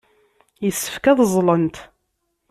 Yessefk 0.65 1.05
ad 1.11 1.19
ẓẓlent. 1.31 1.77